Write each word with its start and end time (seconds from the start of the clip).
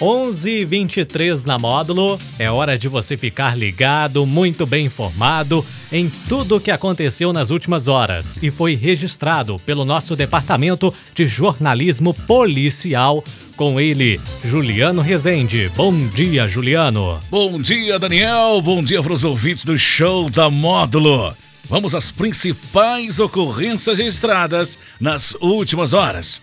11:23 0.00 1.44
na 1.44 1.58
módulo. 1.58 2.18
É 2.38 2.50
hora 2.50 2.78
de 2.78 2.88
você 2.88 3.16
ficar 3.16 3.56
ligado, 3.56 4.24
muito 4.24 4.66
bem 4.66 4.86
informado 4.86 5.64
em 5.92 6.10
tudo 6.28 6.56
o 6.56 6.60
que 6.60 6.70
aconteceu 6.70 7.32
nas 7.32 7.50
últimas 7.50 7.86
horas 7.88 8.38
e 8.42 8.50
foi 8.50 8.74
registrado 8.74 9.58
pelo 9.60 9.84
nosso 9.84 10.16
departamento 10.16 10.92
de 11.14 11.26
jornalismo 11.26 12.14
policial 12.14 13.22
com 13.56 13.78
ele, 13.78 14.18
Juliano 14.42 15.02
Rezende. 15.02 15.70
Bom 15.76 15.94
dia, 16.08 16.48
Juliano. 16.48 17.20
Bom 17.30 17.60
dia, 17.60 17.98
Daniel. 17.98 18.62
Bom 18.62 18.82
dia 18.82 19.02
para 19.02 19.12
os 19.12 19.22
ouvintes 19.22 19.64
do 19.64 19.78
show 19.78 20.30
da 20.30 20.48
Módulo. 20.48 21.34
Vamos 21.68 21.94
às 21.94 22.10
principais 22.10 23.20
ocorrências 23.20 23.98
registradas 23.98 24.78
nas 24.98 25.36
últimas 25.40 25.92
horas. 25.92 26.40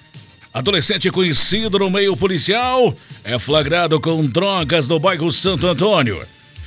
Adolescente 0.53 1.11
conhecido 1.11 1.77
no 1.77 1.89
meio 1.89 2.15
policial 2.15 2.95
é 3.27 3.37
flagrado 3.37 3.99
com 3.99 4.25
drogas 4.25 4.87
no 4.87 4.97
bairro 5.01 5.29
Santo 5.29 5.67
Antônio. 5.67 6.17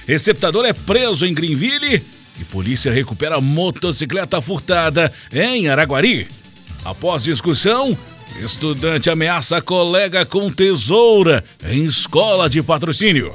Receptador 0.06 0.66
é 0.66 0.74
preso 0.74 1.24
em 1.24 1.32
Greenville 1.32 2.02
e 2.38 2.44
polícia 2.44 2.92
recupera 2.92 3.40
motocicleta 3.40 4.42
furtada 4.42 5.10
em 5.32 5.68
Araguari. 5.68 6.28
Após 6.84 7.24
discussão, 7.24 7.96
estudante 8.44 9.08
ameaça 9.08 9.62
colega 9.62 10.26
com 10.26 10.52
tesoura 10.52 11.42
em 11.64 11.86
escola 11.86 12.48
de 12.48 12.62
patrocínio. 12.62 13.32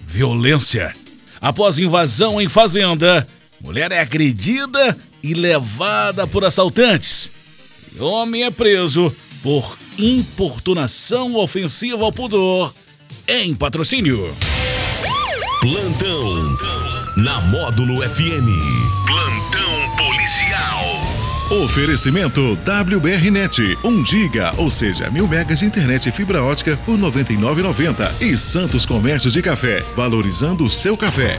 Violência. 0.00 0.92
Após 1.40 1.78
invasão 1.78 2.40
em 2.40 2.48
fazenda, 2.48 3.24
mulher 3.60 3.92
é 3.92 4.00
agredida 4.00 4.98
e 5.22 5.34
levada 5.34 6.26
por 6.26 6.44
assaltantes. 6.44 7.30
E 7.94 8.00
homem 8.00 8.42
é 8.42 8.50
preso 8.50 9.14
por 9.40 9.78
importunação 10.00 11.36
ofensiva 11.36 12.04
ao 12.04 12.12
pudor 12.12 12.72
em 13.28 13.54
patrocínio. 13.54 14.32
Plantão 15.60 16.56
na 17.18 17.40
Módulo 17.42 18.00
FM. 18.00 18.48
Plantão 19.06 19.96
policial. 19.96 21.64
Oferecimento 21.64 22.56
WBRnet, 22.64 23.76
1 23.84 24.06
giga, 24.06 24.54
ou 24.56 24.70
seja, 24.70 25.10
mil 25.10 25.28
megas 25.28 25.58
de 25.58 25.66
internet 25.66 26.08
e 26.08 26.12
fibra 26.12 26.42
ótica 26.42 26.78
por 26.86 26.96
99,90 26.96 28.22
e 28.22 28.38
Santos 28.38 28.86
Comércio 28.86 29.30
de 29.30 29.42
Café, 29.42 29.84
valorizando 29.94 30.64
o 30.64 30.70
seu 30.70 30.96
café. 30.96 31.38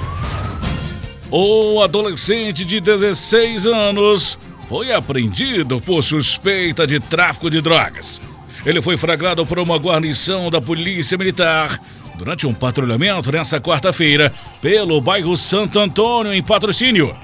O 1.32 1.82
adolescente 1.82 2.64
de 2.64 2.80
16 2.80 3.66
anos 3.66 4.38
foi 4.68 4.92
apreendido 4.94 5.82
por 5.82 6.04
suspeita 6.04 6.86
de 6.86 7.00
tráfico 7.00 7.50
de 7.50 7.60
drogas. 7.60 8.22
Ele 8.66 8.82
foi 8.82 8.96
flagrado 8.96 9.46
por 9.46 9.58
uma 9.58 9.78
guarnição 9.78 10.50
da 10.50 10.62
Polícia 10.62 11.18
Militar 11.18 11.80
durante 12.16 12.46
um 12.46 12.54
patrulhamento 12.54 13.32
nessa 13.32 13.60
quarta-feira 13.60 14.32
pelo 14.62 15.02
bairro 15.02 15.36
Santo 15.36 15.80
Antônio, 15.80 16.34
em 16.34 16.44
patrocínio. 16.44 17.16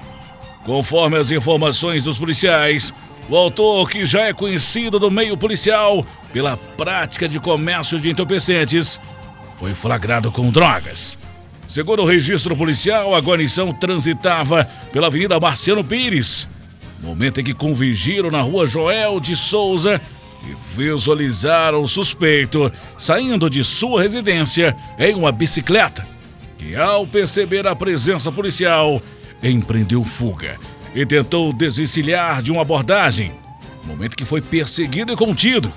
Conforme 0.64 1.16
as 1.16 1.30
informações 1.30 2.02
dos 2.02 2.18
policiais, 2.18 2.92
o 3.28 3.36
autor, 3.36 3.88
que 3.88 4.04
já 4.04 4.22
é 4.22 4.32
conhecido 4.32 4.98
do 4.98 5.10
meio 5.10 5.36
policial 5.36 6.04
pela 6.32 6.56
prática 6.56 7.28
de 7.28 7.38
comércio 7.38 8.00
de 8.00 8.10
entorpecentes, 8.10 9.00
foi 9.58 9.72
flagrado 9.74 10.32
com 10.32 10.50
drogas. 10.50 11.16
Segundo 11.68 12.02
o 12.02 12.06
registro 12.06 12.56
policial, 12.56 13.14
a 13.14 13.20
guarnição 13.20 13.72
transitava 13.72 14.68
pela 14.92 15.06
Avenida 15.06 15.38
Marciano 15.38 15.84
Pires 15.84 16.48
momento 17.00 17.40
em 17.40 17.44
que 17.44 17.54
convergiram 17.54 18.30
na 18.30 18.40
rua 18.40 18.66
Joel 18.66 19.20
de 19.20 19.36
Souza 19.36 20.00
visualizaram 20.74 21.82
o 21.82 21.88
suspeito 21.88 22.72
saindo 22.96 23.48
de 23.48 23.62
sua 23.64 24.02
residência 24.02 24.76
em 24.98 25.14
uma 25.14 25.32
bicicleta, 25.32 26.06
que, 26.56 26.76
ao 26.76 27.06
perceber 27.06 27.66
a 27.66 27.74
presença 27.74 28.30
policial, 28.30 29.02
empreendeu 29.42 30.04
fuga 30.04 30.56
e 30.94 31.04
tentou 31.04 31.52
desvencilhar 31.52 32.42
de 32.42 32.50
uma 32.50 32.62
abordagem, 32.62 33.32
momento 33.84 34.16
que 34.16 34.24
foi 34.24 34.40
perseguido 34.40 35.12
e 35.12 35.16
contido. 35.16 35.72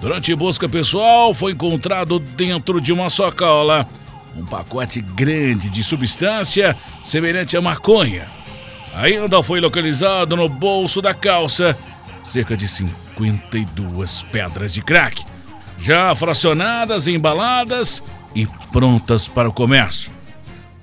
Durante 0.00 0.34
busca 0.34 0.68
pessoal, 0.68 1.32
foi 1.32 1.52
encontrado 1.52 2.18
dentro 2.18 2.80
de 2.80 2.92
uma 2.92 3.08
sacola 3.08 3.86
um 4.34 4.46
pacote 4.46 5.02
grande 5.02 5.68
de 5.68 5.84
substância 5.84 6.74
semelhante 7.02 7.54
a 7.54 7.60
maconha 7.60 8.26
Ainda 8.94 9.42
foi 9.42 9.58
localizado 9.58 10.36
no 10.36 10.48
bolso 10.48 11.00
da 11.00 11.14
calça 11.14 11.76
cerca 12.22 12.56
de 12.56 12.68
52 13.16 14.22
pedras 14.24 14.72
de 14.72 14.82
crack, 14.82 15.24
já 15.78 16.14
fracionadas, 16.14 17.06
embaladas 17.08 18.02
e 18.34 18.46
prontas 18.72 19.28
para 19.28 19.48
o 19.48 19.52
comércio. 19.52 20.12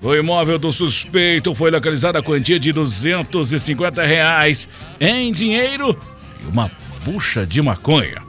No 0.02 0.16
imóvel 0.16 0.58
do 0.58 0.72
suspeito 0.72 1.54
foi 1.54 1.72
localizada 1.72 2.20
a 2.20 2.24
quantia 2.24 2.60
de 2.60 2.72
250 2.72 4.02
reais 4.06 4.68
em 5.00 5.32
dinheiro 5.32 6.00
e 6.42 6.48
uma 6.48 6.72
bucha 7.04 7.46
de 7.46 7.62
maconha. 7.62 8.22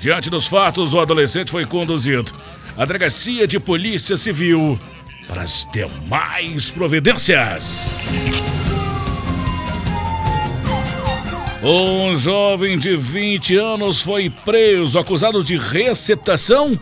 Diante 0.00 0.30
dos 0.30 0.46
fatos, 0.46 0.94
o 0.94 1.00
adolescente 1.00 1.50
foi 1.50 1.66
conduzido 1.66 2.32
à 2.76 2.84
delegacia 2.84 3.46
de 3.46 3.60
polícia 3.60 4.16
civil 4.16 4.78
para 5.28 5.42
as 5.42 5.68
demais 5.72 6.70
providências. 6.70 7.96
Um 11.66 12.14
jovem 12.14 12.76
de 12.76 12.94
20 12.94 13.56
anos 13.56 14.02
foi 14.02 14.28
preso 14.28 14.98
acusado 14.98 15.42
de 15.42 15.56
receptação 15.56 16.78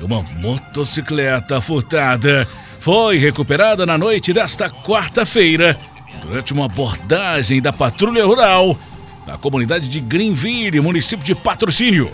e 0.00 0.04
uma 0.04 0.22
motocicleta 0.22 1.60
furtada 1.60 2.46
foi 2.78 3.18
recuperada 3.18 3.84
na 3.84 3.98
noite 3.98 4.32
desta 4.32 4.70
quarta-feira 4.70 5.76
durante 6.22 6.52
uma 6.52 6.66
abordagem 6.66 7.60
da 7.60 7.72
Patrulha 7.72 8.24
Rural 8.24 8.78
na 9.26 9.36
comunidade 9.36 9.88
de 9.88 9.98
Greenville, 9.98 10.80
município 10.80 11.26
de 11.26 11.34
Patrocínio. 11.34 12.08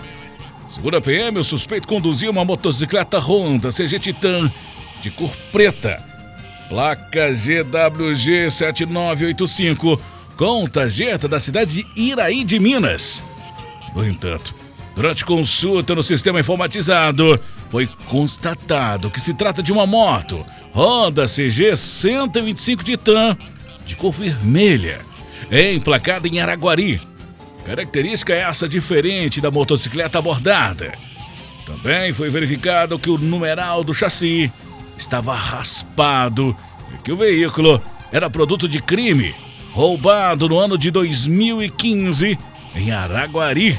Segundo 0.67 0.97
a 0.97 1.03
PM, 1.03 1.39
o 1.39 1.45
suspeito 1.45 1.87
conduzia 1.87 2.31
uma 2.31 2.47
motocicleta 2.47 3.19
Honda 3.19 3.69
CG 3.69 3.99
Titan 3.99 4.51
de 5.03 5.11
cor 5.11 5.37
preta, 5.53 6.03
placa 6.71 7.31
GWG 7.31 8.51
7985 8.51 10.16
com 10.37 10.67
tarjeta 10.67 11.27
da 11.27 11.41
cidade 11.41 11.83
de 11.83 12.01
Iraí 12.01 12.45
de 12.45 12.59
Minas. 12.59 13.25
No 13.95 14.05
entanto, 14.05 14.55
durante 14.95 15.25
consulta 15.25 15.95
no 15.95 16.03
sistema 16.03 16.41
informatizado, 16.41 17.41
foi 17.71 17.89
constatado 18.07 19.11
que 19.11 19.21
se 19.21 19.35
trata 19.35 19.63
de 19.63 19.73
uma 19.73 19.87
moto 19.87 20.45
Honda 20.75 21.27
CG 21.27 21.75
125 21.75 22.85
Titan 22.85 23.37
de 23.87 23.97
cor 23.97 24.13
vermelha, 24.13 25.01
emplacada 25.51 26.29
em 26.29 26.41
Araguari. 26.41 27.01
Característica 27.65 28.35
essa 28.35 28.69
diferente 28.69 29.41
da 29.41 29.51
motocicleta 29.51 30.19
abordada. 30.19 30.93
Também 31.65 32.13
foi 32.13 32.29
verificado 32.29 32.99
que 32.99 33.11
o 33.11 33.19
numeral 33.19 33.83
do 33.83 33.95
chassi 33.95 34.53
estava 34.97 35.35
raspado 35.35 36.57
e 36.95 37.03
que 37.03 37.11
o 37.11 37.17
veículo 37.17 37.81
era 38.13 38.31
produto 38.31 38.69
de 38.69 38.81
crime 38.81 39.35
roubado 39.77 40.49
no 40.49 40.59
ano 40.59 40.79
de 40.79 40.91
2015 40.91 42.39
em 42.75 42.91
Araguari. 42.93 43.79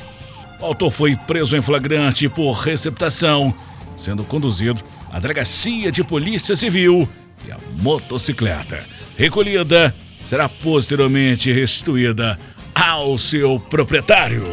O 0.61 0.65
autor 0.67 0.91
foi 0.91 1.15
preso 1.15 1.57
em 1.57 1.61
flagrante 1.61 2.29
por 2.29 2.51
receptação, 2.51 3.51
sendo 3.95 4.23
conduzido 4.23 4.79
à 5.11 5.19
delegacia 5.19 5.91
de 5.91 6.03
polícia 6.03 6.55
civil 6.55 7.09
e 7.47 7.51
a 7.51 7.57
motocicleta 7.81 8.85
recolhida 9.17 9.95
será 10.21 10.47
posteriormente 10.47 11.51
restituída 11.51 12.37
ao 12.75 13.17
seu 13.17 13.59
proprietário. 13.59 14.43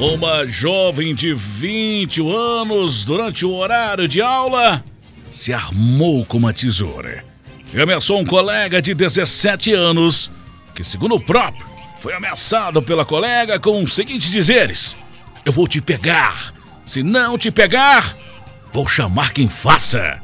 Uma 0.00 0.44
jovem 0.46 1.14
de 1.14 1.32
20 1.32 2.28
anos, 2.28 3.04
durante 3.04 3.46
o 3.46 3.54
horário 3.54 4.08
de 4.08 4.20
aula, 4.20 4.84
se 5.30 5.52
armou 5.52 6.24
com 6.24 6.38
uma 6.38 6.52
tesoura 6.52 7.24
e 7.72 7.80
ameaçou 7.80 8.18
um 8.18 8.24
colega 8.24 8.80
de 8.80 8.94
17 8.94 9.72
anos, 9.72 10.30
que, 10.74 10.84
segundo 10.84 11.16
o 11.16 11.20
próprio, 11.20 11.66
foi 12.00 12.14
ameaçado 12.14 12.80
pela 12.82 13.04
colega 13.04 13.58
com 13.58 13.82
os 13.82 13.94
seguintes 13.94 14.30
dizeres: 14.30 14.96
Eu 15.44 15.52
vou 15.52 15.66
te 15.66 15.80
pegar. 15.80 16.54
Se 16.84 17.02
não 17.02 17.36
te 17.36 17.50
pegar, 17.50 18.16
vou 18.72 18.86
chamar 18.86 19.32
quem 19.32 19.48
faça. 19.48 20.22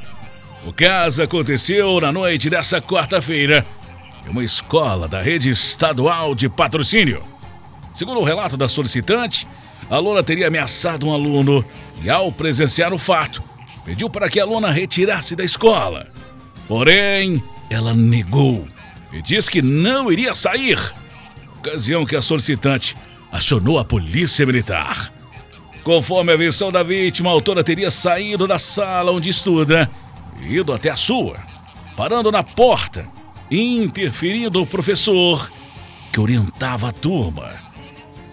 O 0.65 0.73
caso 0.73 1.23
aconteceu 1.23 2.01
na 2.01 2.13
noite 2.13 2.49
dessa 2.49 2.81
quarta-feira 2.81 3.67
em 4.25 4.31
uma 4.31 4.45
escola 4.45 5.09
da 5.09 5.21
rede 5.21 5.51
estadual 5.51 6.35
de 6.35 6.49
patrocínio. 6.49 7.23
Segundo 7.93 8.21
o 8.21 8.25
relato 8.25 8.57
da 8.57 8.69
solicitante, 8.69 9.47
a 9.91 9.97
aluna 9.97 10.23
teria 10.23 10.47
ameaçado 10.47 11.07
um 11.07 11.13
aluno 11.13 11.65
e, 12.03 12.09
ao 12.09 12.31
presenciar 12.31 12.93
o 12.93 12.99
fato, 12.99 13.43
pediu 13.85 14.09
para 14.09 14.29
que 14.29 14.41
a 14.41 14.45
aluna 14.45 14.71
retirasse 14.71 15.35
da 15.35 15.45
escola. 15.45 16.09
Porém, 16.69 17.43
ela 17.69 17.93
negou 17.95 18.67
e 19.13 19.21
disse 19.21 19.51
que 19.51 19.63
não 19.63 20.11
iria 20.11 20.35
sair. 20.35 20.79
Ocasião 21.59 22.05
que 22.05 22.17
a 22.17 22.23
solicitante 22.23 22.97
acionou 23.31 23.79
a 23.79 23.85
polícia 23.85 24.45
militar. 24.47 25.13
Conforme 25.83 26.33
a 26.33 26.37
versão 26.37 26.71
da 26.71 26.83
vítima, 26.83 27.31
a 27.31 27.33
autora 27.33 27.65
teria 27.65 27.91
saído 27.91 28.47
da 28.47 28.59
sala 28.59 29.11
onde 29.11 29.29
estuda 29.29 29.91
e 30.41 30.57
ido 30.57 30.73
até 30.73 30.91
a 30.91 30.97
sua, 30.97 31.37
parando 31.97 32.31
na 32.31 32.43
porta 32.43 33.09
e 33.51 33.77
interferindo 33.77 34.63
o 34.63 34.67
professor 34.67 35.51
que 36.13 36.21
orientava 36.21 36.89
a 36.89 36.93
turma. 36.93 37.51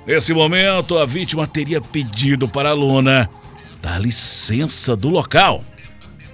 Nesse 0.06 0.34
momento, 0.34 0.98
a 0.98 1.06
vítima 1.06 1.48
teria 1.48 1.82
pedido 1.82 2.48
para 2.48 2.70
a 2.70 2.72
aluna 2.72 3.30
dar 3.82 4.00
licença 4.00 4.96
do 4.96 5.10
local. 5.10 5.64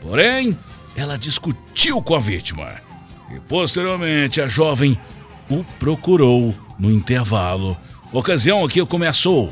Porém, 0.02 0.58
ela 0.96 1.18
discutiu 1.18 2.02
com 2.02 2.16
a 2.16 2.20
vítima 2.20 2.74
e, 3.34 3.40
posteriormente, 3.40 4.42
a 4.42 4.48
jovem 4.48 4.98
o 5.50 5.64
procurou 5.80 6.56
no 6.80 6.92
intervalo, 6.92 7.78
ocasião 8.12 8.68
que 8.68 8.86
começou 8.86 9.52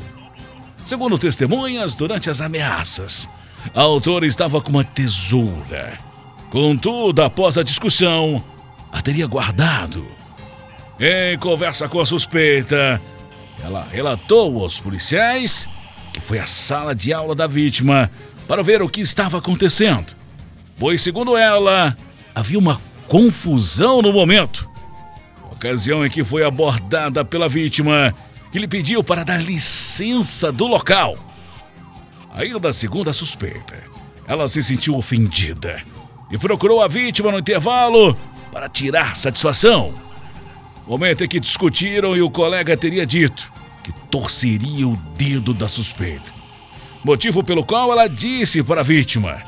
Segundo 0.84 1.16
testemunhas, 1.16 1.96
durante 1.96 2.28
as 2.28 2.42
ameaças, 2.42 3.28
a 3.74 3.80
autora 3.80 4.26
estava 4.26 4.60
com 4.60 4.68
uma 4.68 4.84
tesoura. 4.84 5.98
Contudo, 6.50 7.22
após 7.22 7.56
a 7.56 7.62
discussão, 7.62 8.44
a 8.92 9.00
teria 9.00 9.26
guardado. 9.26 10.06
Em 11.00 11.38
conversa 11.38 11.88
com 11.88 12.00
a 12.00 12.06
suspeita, 12.06 13.00
ela 13.62 13.88
relatou 13.90 14.62
aos 14.62 14.78
policiais 14.78 15.66
foi 16.20 16.38
à 16.38 16.46
sala 16.46 16.94
de 16.94 17.12
aula 17.12 17.34
da 17.34 17.46
vítima 17.46 18.10
para 18.46 18.62
ver 18.62 18.82
o 18.82 18.88
que 18.88 19.00
estava 19.00 19.38
acontecendo. 19.38 20.14
Pois, 20.78 21.02
segundo 21.02 21.36
ela, 21.36 21.96
havia 22.34 22.58
uma 22.58 22.80
confusão 23.06 24.02
no 24.02 24.12
momento. 24.12 24.68
Ocasião 25.50 26.04
em 26.04 26.10
que 26.10 26.24
foi 26.24 26.44
abordada 26.44 27.24
pela 27.24 27.48
vítima 27.48 28.14
que 28.50 28.58
lhe 28.58 28.68
pediu 28.68 29.02
para 29.02 29.24
dar 29.24 29.42
licença 29.42 30.52
do 30.52 30.66
local. 30.66 31.16
Ainda 32.34 32.58
da 32.58 32.72
segunda 32.72 33.12
suspeita, 33.12 33.76
ela 34.26 34.48
se 34.48 34.62
sentiu 34.62 34.96
ofendida 34.96 35.82
e 36.30 36.38
procurou 36.38 36.82
a 36.82 36.88
vítima 36.88 37.30
no 37.30 37.38
intervalo 37.38 38.16
para 38.52 38.68
tirar 38.68 39.16
satisfação. 39.16 39.94
Momento 40.86 41.24
em 41.24 41.28
que 41.28 41.40
discutiram 41.40 42.16
e 42.16 42.22
o 42.22 42.30
colega 42.30 42.76
teria 42.76 43.06
dito 43.06 43.50
que 43.84 43.92
torceria 44.10 44.88
o 44.88 44.96
dedo 45.16 45.54
da 45.54 45.68
suspeita. 45.68 46.32
Motivo 47.04 47.44
pelo 47.44 47.64
qual 47.64 47.92
ela 47.92 48.08
disse 48.08 48.64
para 48.64 48.80
a 48.80 48.84
vítima: 48.84 49.40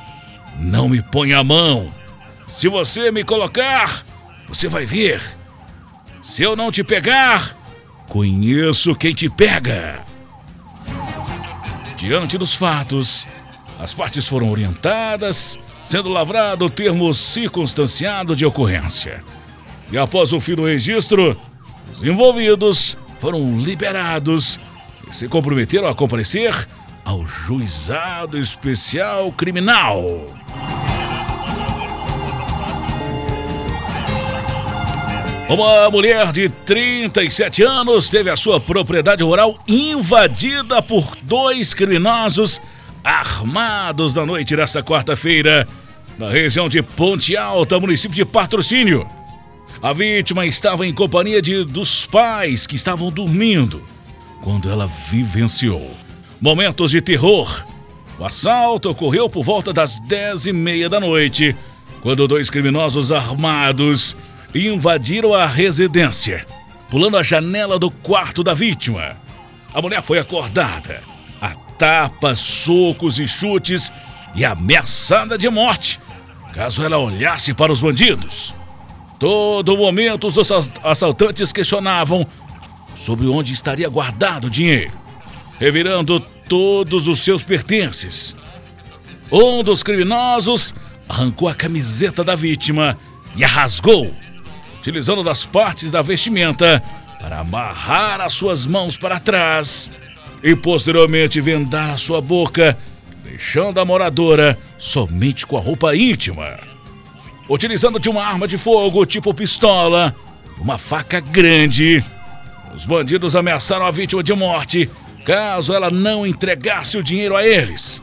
Não 0.58 0.88
me 0.88 1.02
ponha 1.02 1.38
a 1.38 1.44
mão. 1.44 1.92
Se 2.48 2.68
você 2.68 3.10
me 3.10 3.24
colocar, 3.24 4.04
você 4.46 4.68
vai 4.68 4.86
ver. 4.86 5.20
Se 6.22 6.42
eu 6.42 6.54
não 6.54 6.70
te 6.70 6.84
pegar, 6.84 7.56
Conheço 8.08 8.94
quem 8.94 9.12
te 9.12 9.28
pega. 9.28 10.00
Diante 11.96 12.38
dos 12.38 12.54
fatos, 12.54 13.26
as 13.80 13.94
partes 13.94 14.28
foram 14.28 14.50
orientadas, 14.50 15.58
sendo 15.82 16.08
lavrado 16.08 16.66
o 16.66 16.70
termo 16.70 17.12
circunstanciado 17.12 18.36
de 18.36 18.46
ocorrência. 18.46 19.24
E 19.90 19.98
após 19.98 20.32
o 20.32 20.40
fim 20.40 20.54
do 20.54 20.66
registro, 20.66 21.40
os 21.92 22.02
envolvidos 22.02 22.96
foram 23.18 23.58
liberados 23.58 24.58
e 25.08 25.14
se 25.14 25.28
comprometeram 25.28 25.86
a 25.86 25.94
comparecer 25.94 26.52
ao 27.04 27.26
Juizado 27.26 28.38
Especial 28.38 29.30
Criminal. 29.32 30.26
Uma 35.48 35.88
mulher 35.90 36.32
de 36.32 36.48
37 36.48 37.62
anos 37.62 38.10
teve 38.10 38.28
a 38.28 38.36
sua 38.36 38.58
propriedade 38.58 39.22
rural 39.22 39.56
invadida 39.68 40.82
por 40.82 41.16
dois 41.22 41.72
criminosos 41.72 42.60
armados 43.04 44.16
na 44.16 44.26
noite 44.26 44.56
desta 44.56 44.82
quarta-feira, 44.82 45.68
na 46.18 46.28
região 46.28 46.68
de 46.68 46.82
Ponte 46.82 47.36
Alta, 47.36 47.78
município 47.78 48.16
de 48.16 48.24
Patrocínio. 48.24 49.06
A 49.86 49.92
vítima 49.92 50.44
estava 50.44 50.84
em 50.84 50.92
companhia 50.92 51.40
de, 51.40 51.62
dos 51.62 52.06
pais 52.06 52.66
que 52.66 52.74
estavam 52.74 53.08
dormindo 53.08 53.86
quando 54.42 54.68
ela 54.68 54.90
vivenciou 55.08 55.96
momentos 56.40 56.90
de 56.90 57.00
terror. 57.00 57.64
O 58.18 58.24
assalto 58.24 58.90
ocorreu 58.90 59.30
por 59.30 59.44
volta 59.44 59.72
das 59.72 60.00
dez 60.00 60.44
e 60.44 60.52
meia 60.52 60.88
da 60.88 60.98
noite, 60.98 61.54
quando 62.00 62.26
dois 62.26 62.50
criminosos 62.50 63.12
armados 63.12 64.16
invadiram 64.52 65.32
a 65.32 65.46
residência, 65.46 66.44
pulando 66.90 67.16
a 67.16 67.22
janela 67.22 67.78
do 67.78 67.88
quarto 67.88 68.42
da 68.42 68.54
vítima. 68.54 69.16
A 69.72 69.80
mulher 69.80 70.02
foi 70.02 70.18
acordada, 70.18 71.04
a 71.40 71.50
tapas, 71.54 72.40
socos 72.40 73.20
e 73.20 73.28
chutes 73.28 73.92
e 74.34 74.44
ameaçada 74.44 75.38
de 75.38 75.48
morte, 75.48 76.00
caso 76.52 76.82
ela 76.82 76.98
olhasse 76.98 77.54
para 77.54 77.70
os 77.70 77.80
bandidos. 77.80 78.52
Todo 79.18 79.76
momento 79.76 80.26
os 80.26 80.36
assaltantes 80.84 81.52
questionavam 81.52 82.26
sobre 82.94 83.26
onde 83.26 83.52
estaria 83.52 83.88
guardado 83.88 84.46
o 84.46 84.50
dinheiro, 84.50 84.92
revirando 85.58 86.20
todos 86.20 87.08
os 87.08 87.20
seus 87.20 87.42
pertences. 87.42 88.36
Um 89.30 89.62
dos 89.62 89.82
criminosos 89.82 90.74
arrancou 91.08 91.48
a 91.48 91.54
camiseta 91.54 92.22
da 92.22 92.34
vítima 92.34 92.96
e 93.36 93.44
a 93.44 93.48
rasgou 93.48 94.14
utilizando 94.86 95.24
das 95.24 95.44
partes 95.44 95.90
da 95.90 96.00
vestimenta 96.00 96.80
para 97.18 97.40
amarrar 97.40 98.20
as 98.20 98.34
suas 98.34 98.66
mãos 98.66 98.96
para 98.96 99.18
trás 99.18 99.90
e 100.44 100.54
posteriormente 100.54 101.40
vendar 101.40 101.90
a 101.90 101.96
sua 101.96 102.20
boca, 102.20 102.78
deixando 103.24 103.80
a 103.80 103.84
moradora 103.84 104.56
somente 104.78 105.44
com 105.44 105.56
a 105.56 105.60
roupa 105.60 105.96
íntima. 105.96 106.75
Utilizando 107.48 108.00
de 108.00 108.08
uma 108.08 108.24
arma 108.24 108.48
de 108.48 108.58
fogo 108.58 109.06
tipo 109.06 109.32
pistola, 109.32 110.14
uma 110.58 110.78
faca 110.78 111.20
grande, 111.20 112.04
os 112.74 112.84
bandidos 112.84 113.36
ameaçaram 113.36 113.86
a 113.86 113.90
vítima 113.90 114.22
de 114.22 114.34
morte 114.34 114.90
caso 115.24 115.72
ela 115.72 115.90
não 115.90 116.26
entregasse 116.26 116.98
o 116.98 117.02
dinheiro 117.02 117.36
a 117.36 117.46
eles. 117.46 118.02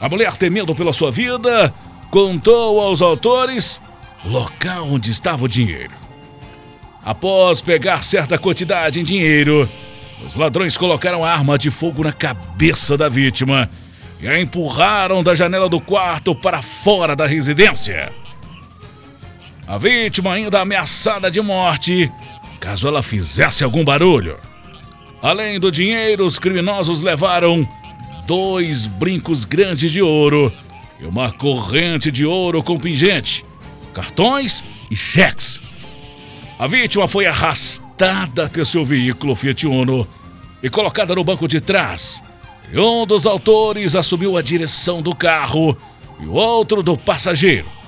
A 0.00 0.08
mulher, 0.08 0.36
temendo 0.36 0.74
pela 0.74 0.92
sua 0.92 1.10
vida, 1.10 1.72
contou 2.10 2.80
aos 2.80 3.02
autores 3.02 3.80
local 4.24 4.88
onde 4.88 5.10
estava 5.10 5.44
o 5.44 5.48
dinheiro. 5.48 5.92
Após 7.04 7.60
pegar 7.60 8.02
certa 8.02 8.38
quantidade 8.38 9.00
em 9.00 9.04
dinheiro, 9.04 9.68
os 10.24 10.36
ladrões 10.36 10.76
colocaram 10.76 11.24
a 11.24 11.30
arma 11.30 11.58
de 11.58 11.70
fogo 11.70 12.02
na 12.02 12.12
cabeça 12.12 12.96
da 12.96 13.08
vítima 13.08 13.68
e 14.20 14.28
a 14.28 14.40
empurraram 14.40 15.22
da 15.22 15.34
janela 15.34 15.68
do 15.68 15.80
quarto 15.80 16.34
para 16.34 16.62
fora 16.62 17.14
da 17.14 17.26
residência. 17.26 18.12
A 19.72 19.78
vítima 19.78 20.34
ainda 20.34 20.60
ameaçada 20.60 21.30
de 21.30 21.40
morte 21.40 22.12
caso 22.60 22.86
ela 22.86 23.02
fizesse 23.02 23.64
algum 23.64 23.82
barulho. 23.82 24.38
Além 25.22 25.58
do 25.58 25.72
dinheiro, 25.72 26.26
os 26.26 26.38
criminosos 26.38 27.00
levaram 27.00 27.66
dois 28.26 28.86
brincos 28.86 29.46
grandes 29.46 29.90
de 29.90 30.02
ouro 30.02 30.52
e 31.00 31.06
uma 31.06 31.32
corrente 31.32 32.10
de 32.10 32.26
ouro 32.26 32.62
com 32.62 32.78
pingente 32.78 33.46
cartões 33.94 34.62
e 34.90 34.94
cheques. 34.94 35.62
A 36.58 36.66
vítima 36.66 37.08
foi 37.08 37.24
arrastada 37.24 38.44
até 38.44 38.62
seu 38.66 38.84
veículo 38.84 39.34
Fiat 39.34 39.66
Uno 39.66 40.06
e 40.62 40.68
colocada 40.68 41.14
no 41.14 41.24
banco 41.24 41.48
de 41.48 41.62
trás. 41.62 42.22
E 42.70 42.78
um 42.78 43.06
dos 43.06 43.24
autores 43.24 43.96
assumiu 43.96 44.36
a 44.36 44.42
direção 44.42 45.00
do 45.00 45.14
carro 45.14 45.74
e 46.20 46.26
o 46.26 46.32
outro 46.32 46.82
do 46.82 46.94
passageiro. 46.94 47.81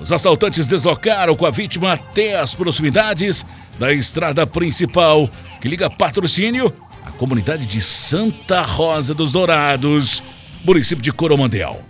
Os 0.00 0.10
assaltantes 0.10 0.66
deslocaram 0.66 1.36
com 1.36 1.46
a 1.46 1.50
vítima 1.50 1.92
até 1.92 2.38
as 2.38 2.54
proximidades 2.54 3.46
da 3.78 3.92
estrada 3.92 4.46
principal 4.46 5.30
que 5.60 5.68
liga 5.68 5.88
patrocínio 5.88 6.72
à 7.04 7.10
comunidade 7.10 7.66
de 7.66 7.80
Santa 7.80 8.62
Rosa 8.62 9.14
dos 9.14 9.32
Dourados, 9.32 10.22
município 10.64 11.02
de 11.02 11.12
Coromandel. 11.12 11.82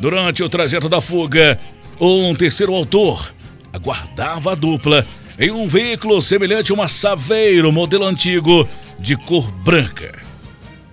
Durante 0.00 0.42
o 0.42 0.48
trajeto 0.48 0.88
da 0.88 1.00
fuga, 1.00 1.58
um 2.00 2.34
terceiro 2.34 2.74
autor 2.74 3.34
aguardava 3.72 4.52
a 4.52 4.54
dupla 4.54 5.06
em 5.38 5.50
um 5.50 5.68
veículo 5.68 6.20
semelhante 6.22 6.70
a 6.70 6.74
uma 6.74 6.88
Saveiro 6.88 7.70
modelo 7.72 8.04
antigo 8.04 8.66
de 8.98 9.16
cor 9.16 9.50
branca. 9.50 10.18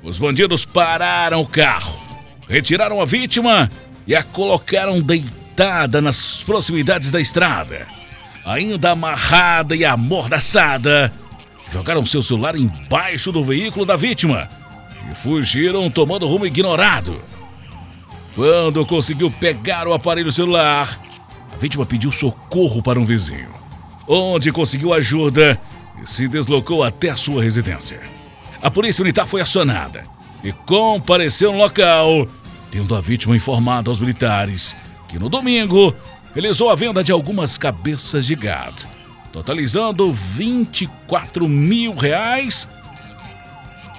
Os 0.02 0.18
bandidos 0.18 0.66
pararam 0.66 1.42
o 1.42 1.48
carro, 1.48 2.02
retiraram 2.48 3.00
a 3.00 3.06
vítima 3.06 3.70
e 4.06 4.14
a 4.14 4.22
colocaram 4.22 5.02
deitada 5.02 5.43
nas 6.02 6.44
proximidades 6.44 7.12
da 7.12 7.22
estrada. 7.22 7.88
Ainda 8.46 8.92
amarrada 8.92 9.76
e 9.76 9.86
amordaçada, 9.86 11.14
jogaram 11.72 12.06
seu 12.06 12.22
celular 12.22 12.56
embaixo 12.56 13.32
do 13.32 13.44
veículo 13.44 13.86
da 13.86 13.96
vítima 13.96 14.50
e 15.10 15.16
fugiram 15.16 15.90
tomando 15.90 16.28
rumo 16.28 16.46
ignorado. 16.46 17.22
Quando 18.36 18.86
conseguiu 18.86 19.32
pegar 19.32 19.88
o 19.88 19.94
aparelho 19.94 20.32
celular, 20.32 21.00
a 21.54 21.58
vítima 21.58 21.86
pediu 21.86 22.12
socorro 22.12 22.82
para 22.82 23.00
um 23.00 23.06
vizinho, 23.06 23.54
onde 24.08 24.52
conseguiu 24.52 24.94
ajuda 24.94 25.60
e 26.02 26.10
se 26.10 26.28
deslocou 26.28 26.84
até 26.84 27.10
a 27.10 27.16
sua 27.16 27.44
residência. 27.44 28.02
A 28.62 28.72
polícia 28.72 29.04
militar 29.04 29.28
foi 29.28 29.40
acionada 29.40 30.06
e 30.44 30.52
compareceu 30.52 31.52
no 31.52 31.60
local, 31.60 32.28
tendo 32.72 32.96
a 32.96 33.02
vítima 33.02 33.36
informada 33.36 33.92
aos 33.92 34.00
militares 34.00 34.76
que 35.14 35.20
no 35.20 35.30
domingo 35.30 35.96
realizou 36.34 36.72
a 36.72 36.76
venda 36.76 37.04
de 37.04 37.12
algumas 37.12 37.56
cabeças 37.56 38.26
de 38.26 38.34
gado, 38.34 38.82
totalizando 39.32 40.12
24 40.12 41.48
mil 41.48 41.94
reais. 41.94 42.68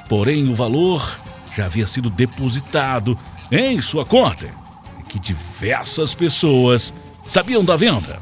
Porém, 0.09 0.49
o 0.49 0.56
valor 0.56 1.21
já 1.56 1.66
havia 1.66 1.87
sido 1.87 2.11
depositado 2.11 3.16
em 3.49 3.80
sua 3.80 4.04
conta 4.04 4.52
e 4.99 5.04
que 5.04 5.21
diversas 5.21 6.16
pessoas 6.16 6.92
sabiam 7.28 7.64
da 7.64 7.76
venda. 7.76 8.21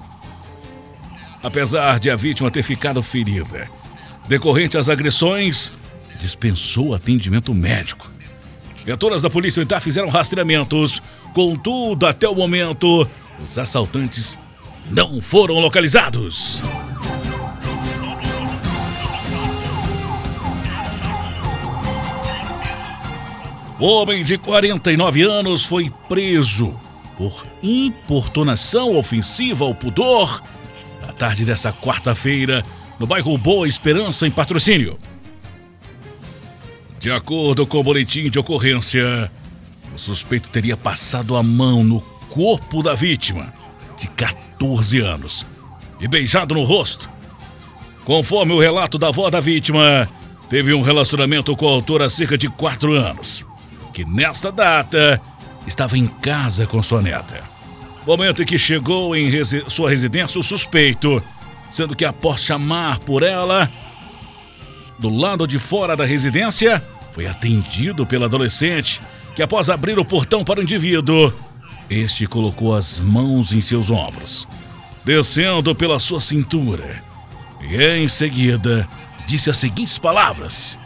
Apesar 1.42 1.98
de 1.98 2.10
a 2.10 2.14
vítima 2.14 2.50
ter 2.50 2.62
ficado 2.62 3.02
ferida, 3.02 3.70
decorrente 4.28 4.76
às 4.76 4.90
agressões, 4.90 5.72
dispensou 6.20 6.94
atendimento 6.94 7.54
médico. 7.54 8.11
Viaturas 8.84 9.22
da 9.22 9.30
Polícia 9.30 9.60
Militar 9.60 9.80
fizeram 9.80 10.08
rastreamentos, 10.08 11.00
contudo, 11.32 12.04
até 12.06 12.28
o 12.28 12.34
momento, 12.34 13.08
os 13.40 13.58
assaltantes 13.58 14.38
não 14.90 15.20
foram 15.20 15.60
localizados. 15.60 16.60
O 23.78 23.86
homem 23.86 24.22
de 24.22 24.38
49 24.38 25.22
anos 25.22 25.64
foi 25.64 25.90
preso 26.08 26.74
por 27.16 27.46
importunação 27.62 28.96
ofensiva 28.96 29.64
ao 29.64 29.74
pudor 29.74 30.42
na 31.04 31.12
tarde 31.12 31.44
dessa 31.44 31.72
quarta-feira 31.72 32.64
no 32.98 33.06
bairro 33.06 33.36
Boa 33.36 33.66
Esperança, 33.66 34.26
em 34.26 34.30
patrocínio. 34.30 34.98
De 37.02 37.10
acordo 37.10 37.66
com 37.66 37.80
o 37.80 37.82
boletim 37.82 38.30
de 38.30 38.38
ocorrência, 38.38 39.28
o 39.92 39.98
suspeito 39.98 40.48
teria 40.48 40.76
passado 40.76 41.36
a 41.36 41.42
mão 41.42 41.82
no 41.82 42.00
corpo 42.30 42.80
da 42.80 42.94
vítima, 42.94 43.52
de 43.98 44.06
14 44.06 45.00
anos, 45.00 45.44
e 46.00 46.06
beijado 46.06 46.54
no 46.54 46.62
rosto. 46.62 47.10
Conforme 48.04 48.52
o 48.52 48.60
relato 48.60 48.98
da 48.98 49.08
avó 49.08 49.28
da 49.30 49.40
vítima, 49.40 50.08
teve 50.48 50.72
um 50.72 50.80
relacionamento 50.80 51.56
com 51.56 51.66
o 51.66 51.70
autor 51.70 52.02
há 52.02 52.08
cerca 52.08 52.38
de 52.38 52.48
4 52.48 52.92
anos 52.92 53.44
que 53.92 54.04
nesta 54.04 54.52
data 54.52 55.20
estava 55.66 55.98
em 55.98 56.06
casa 56.06 56.68
com 56.68 56.80
sua 56.84 57.02
neta. 57.02 57.42
Momento 58.06 58.44
em 58.44 58.46
que 58.46 58.56
chegou 58.56 59.16
em 59.16 59.28
resi 59.28 59.64
sua 59.66 59.90
residência 59.90 60.38
o 60.38 60.44
suspeito, 60.44 61.20
sendo 61.68 61.96
que 61.96 62.04
após 62.04 62.44
chamar 62.44 63.00
por 63.00 63.24
ela, 63.24 63.68
do 65.00 65.10
lado 65.10 65.48
de 65.48 65.58
fora 65.58 65.96
da 65.96 66.04
residência, 66.04 66.80
foi 67.12 67.26
atendido 67.26 68.04
pelo 68.06 68.24
adolescente, 68.24 69.00
que 69.34 69.42
após 69.42 69.70
abrir 69.70 69.98
o 69.98 70.04
portão 70.04 70.42
para 70.42 70.60
o 70.60 70.62
indivíduo, 70.62 71.32
este 71.88 72.26
colocou 72.26 72.74
as 72.74 72.98
mãos 72.98 73.52
em 73.52 73.60
seus 73.60 73.90
ombros, 73.90 74.48
descendo 75.04 75.74
pela 75.74 75.98
sua 75.98 76.20
cintura, 76.20 77.02
e 77.60 77.76
em 77.76 78.08
seguida 78.08 78.88
disse 79.26 79.50
as 79.50 79.58
seguintes 79.58 79.98
palavras: 79.98 80.78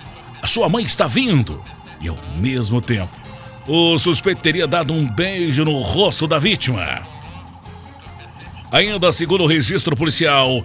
A 0.43 0.47
sua 0.47 0.69
mãe 0.69 0.85
está 0.85 1.07
vindo. 1.07 1.63
E, 2.01 2.09
ao 2.09 2.19
mesmo 2.37 2.81
tempo, 2.81 3.11
o 3.67 3.97
suspeito 3.99 4.43
teria 4.43 4.67
dado 4.67 4.93
um 4.93 5.09
beijo 5.09 5.65
no 5.65 5.81
rosto 5.81 6.27
da 6.27 6.39
vítima. 6.39 7.07
Ainda 8.71 9.11
segundo 9.13 9.45
o 9.45 9.47
registro 9.47 9.97
policial, 9.97 10.65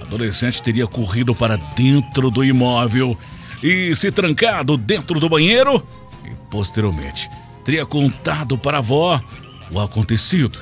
a 0.00 0.02
adolescente 0.02 0.60
teria 0.60 0.86
corrido 0.86 1.34
para 1.34 1.56
dentro 1.56 2.30
do 2.30 2.42
imóvel 2.42 3.16
e 3.62 3.94
se 3.94 4.10
trancado 4.10 4.76
dentro 4.76 5.20
do 5.20 5.28
banheiro 5.28 5.86
e, 6.24 6.34
posteriormente, 6.50 7.30
teria 7.64 7.86
contado 7.86 8.58
para 8.58 8.78
a 8.78 8.80
avó 8.80 9.22
o 9.70 9.80
acontecido. 9.80 10.58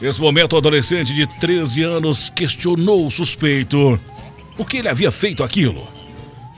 Nesse 0.00 0.20
momento, 0.20 0.54
o 0.54 0.56
adolescente 0.56 1.12
de 1.12 1.26
13 1.38 1.82
anos 1.82 2.30
questionou 2.30 3.06
o 3.06 3.10
suspeito 3.10 4.00
por 4.56 4.66
que 4.66 4.78
ele 4.78 4.88
havia 4.88 5.10
feito 5.10 5.44
aquilo. 5.44 5.86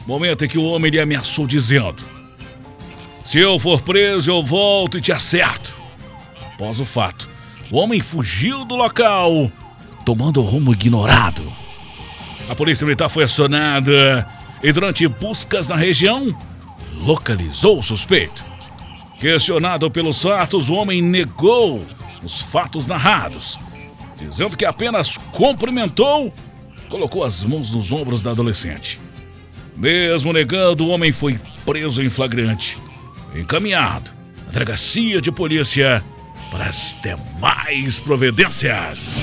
Momento 0.06 0.44
em 0.44 0.48
que 0.48 0.58
o 0.58 0.64
homem 0.64 0.90
lhe 0.90 1.00
ameaçou 1.00 1.46
dizendo: 1.46 2.02
se 3.24 3.38
eu 3.38 3.58
for 3.58 3.80
preso, 3.80 4.30
eu 4.30 4.42
volto 4.42 4.98
e 4.98 5.00
te 5.00 5.12
acerto. 5.12 5.80
Após 6.54 6.80
o 6.80 6.84
fato, 6.84 7.28
o 7.70 7.78
homem 7.78 8.00
fugiu 8.00 8.64
do 8.64 8.76
local, 8.76 9.50
tomando 10.04 10.42
rumo 10.42 10.72
ignorado. 10.72 11.42
A 12.48 12.54
polícia 12.54 12.84
militar 12.84 13.08
foi 13.08 13.24
acionada 13.24 14.26
e, 14.62 14.72
durante 14.72 15.06
buscas 15.08 15.68
na 15.68 15.76
região, 15.76 16.36
localizou 17.02 17.78
o 17.78 17.82
suspeito. 17.82 18.44
Questionado 19.18 19.90
pelos 19.90 20.22
fatos, 20.22 20.68
o 20.68 20.74
homem 20.74 21.02
negou 21.02 21.84
os 22.22 22.42
fatos 22.42 22.86
narrados, 22.86 23.58
dizendo 24.16 24.56
que 24.56 24.64
apenas 24.64 25.16
cumprimentou, 25.32 26.32
colocou 26.88 27.24
as 27.24 27.44
mãos 27.44 27.70
nos 27.70 27.92
ombros 27.92 28.22
da 28.22 28.30
adolescente. 28.30 29.00
Mesmo 29.76 30.32
negando, 30.32 30.84
o 30.84 30.88
homem 30.88 31.12
foi 31.12 31.40
preso 31.64 32.02
em 32.02 32.10
flagrante 32.10 32.78
encaminhado 33.34 34.10
à 34.48 34.50
delegacia 34.50 35.20
de 35.20 35.30
polícia 35.30 36.04
para 36.50 36.64
as 36.64 36.98
demais 37.00 38.00
providências. 38.00 39.22